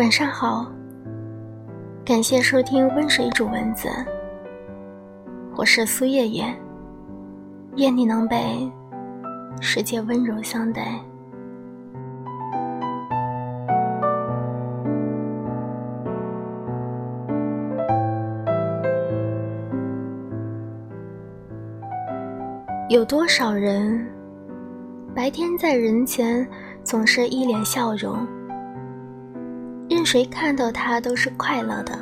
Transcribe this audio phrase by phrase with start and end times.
[0.00, 0.64] 晚上好，
[2.06, 3.86] 感谢收听温水煮蚊子，
[5.54, 6.42] 我是苏叶叶，
[7.76, 8.66] 愿你能被
[9.60, 10.98] 世界温柔相待。
[22.88, 24.02] 有多少人
[25.14, 26.48] 白天在人前
[26.82, 28.26] 总是一脸笑容？
[30.00, 31.92] 任谁看到他都是快乐的、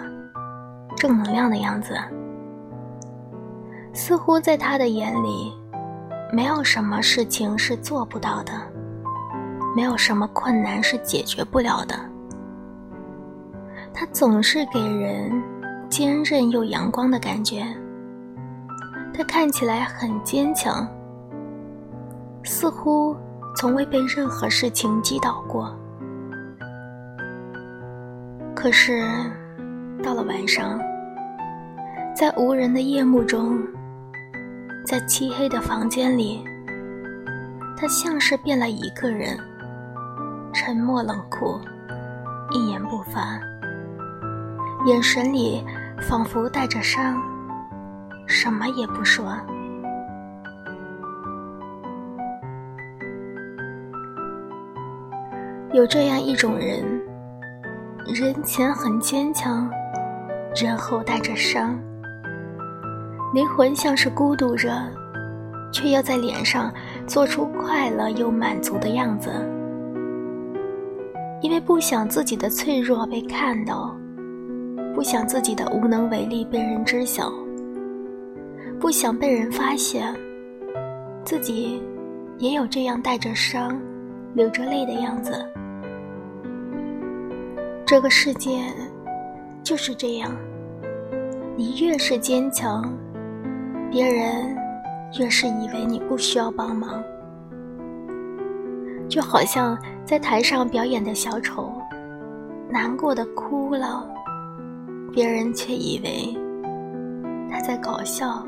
[0.96, 1.98] 正能量的样子，
[3.92, 5.52] 似乎在他的眼里，
[6.32, 8.52] 没有什么事情是做不到的，
[9.74, 11.96] 没有什么困难是解决不了的。
[13.92, 15.32] 他总是给人
[15.88, 17.66] 坚韧又阳光的感觉，
[19.12, 20.86] 他看起来很坚强，
[22.44, 23.16] 似乎
[23.56, 25.77] 从未被任何事情击倒过。
[28.61, 29.01] 可是，
[30.03, 30.81] 到了晚上，
[32.12, 33.56] 在无人的夜幕中，
[34.84, 36.45] 在漆黑的房间里，
[37.77, 39.39] 他像是变了一个人，
[40.53, 41.61] 沉默冷酷，
[42.51, 43.39] 一言不发，
[44.86, 45.64] 眼神里
[46.03, 47.17] 仿佛带着伤，
[48.27, 49.36] 什么也不说。
[55.73, 57.08] 有这样一种人。
[58.14, 59.70] 人前很坚强，
[60.56, 61.78] 人后带着伤。
[63.34, 64.70] 灵魂像是孤独着，
[65.70, 66.73] 却要在脸上
[67.06, 69.31] 做出快乐又满足的样子。
[71.42, 73.95] 因为不想自己的脆弱被看到，
[74.95, 77.31] 不想自己的无能为力被人知晓，
[78.81, 80.17] 不想被人发现，
[81.27, 81.83] 自己
[82.39, 83.79] 也有这样带着伤、
[84.33, 85.47] 流着泪的样子。
[87.88, 88.60] 这个世界
[89.62, 90.30] 就是这样，
[91.56, 92.92] 你越是坚强，
[93.90, 94.54] 别人
[95.18, 97.02] 越是以为你不需要帮忙。
[99.08, 101.72] 就好像在台上表演的小丑，
[102.68, 104.06] 难过的哭了，
[105.10, 106.38] 别人却以为
[107.50, 108.46] 他在搞笑。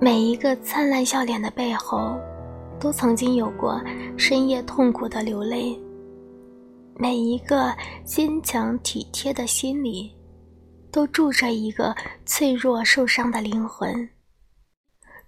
[0.00, 2.18] 每一个灿烂笑脸的背后。
[2.82, 3.80] 都曾经有过
[4.16, 5.80] 深夜痛苦的流泪。
[6.96, 7.72] 每一个
[8.04, 10.10] 坚强体贴的心里，
[10.90, 11.94] 都住着一个
[12.26, 14.08] 脆弱受伤的灵魂。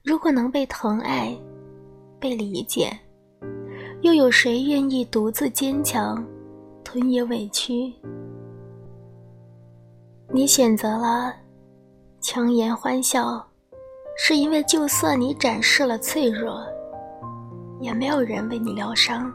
[0.03, 1.33] 如果能被疼爱、
[2.19, 2.91] 被理解，
[4.01, 6.27] 又有谁愿意独自坚强、
[6.83, 7.95] 吞咽委屈？
[10.33, 11.33] 你选择了
[12.21, 13.47] 强颜欢笑，
[14.19, 16.61] 是因为就算你展示了脆弱。
[17.85, 19.31] 也没有人为你疗伤。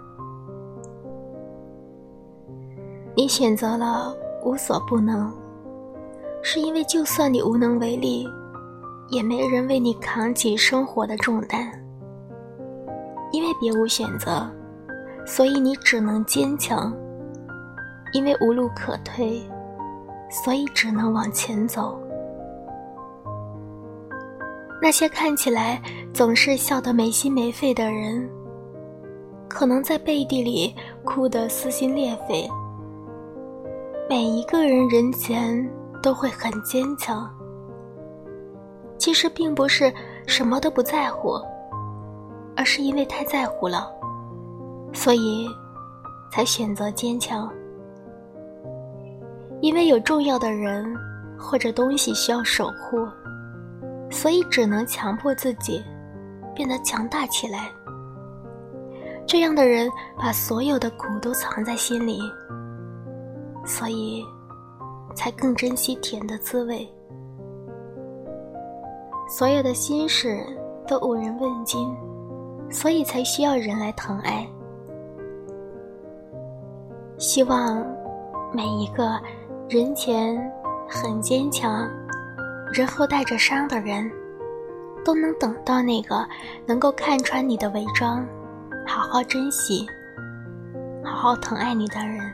[3.16, 4.12] 你选择了
[4.44, 5.32] 无所不能，
[6.42, 8.28] 是因为就算你无能为力，
[9.10, 11.72] 也没人为你扛起生活的重担。
[13.32, 14.50] 因为别无选择，
[15.28, 16.92] 所以你只能坚强；
[18.14, 19.48] 因为无路可退，
[20.28, 22.00] 所以只能往前走。
[24.82, 25.80] 那些看起来
[26.14, 28.28] 总是笑得没心没肺的人。
[29.50, 30.74] 可能在背地里
[31.04, 32.48] 哭得撕心裂肺。
[34.08, 35.70] 每一个人人前
[36.02, 37.30] 都会很坚强，
[38.98, 39.94] 其实并不是
[40.28, 41.34] 什么都不在乎，
[42.56, 43.92] 而是因为太在乎了，
[44.94, 45.48] 所以
[46.32, 47.52] 才选择坚强。
[49.62, 50.86] 因为有重要的人
[51.38, 53.06] 或者东西需要守护，
[54.10, 55.84] 所以只能强迫自己
[56.56, 57.70] 变得强大起来。
[59.30, 62.20] 这样的人把所有的苦都藏在心里，
[63.64, 64.26] 所以
[65.14, 66.92] 才更珍惜甜的滋味。
[69.30, 70.44] 所有的心事
[70.88, 71.96] 都无人问津，
[72.72, 74.50] 所以才需要人来疼爱。
[77.20, 77.86] 希望
[78.52, 79.22] 每一个
[79.70, 80.36] 人前
[80.90, 81.88] 很坚强，
[82.74, 84.12] 人后带着伤的人，
[85.06, 86.28] 都能等到那个
[86.66, 88.26] 能够看穿你的伪装。
[88.90, 89.88] 好好珍惜，
[91.06, 92.34] 好好疼爱你的人。